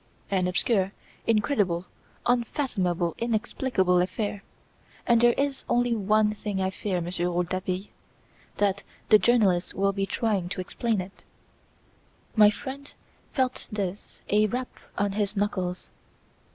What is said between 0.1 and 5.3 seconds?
"An obscure incredible, unfathomable, inexplicable affair and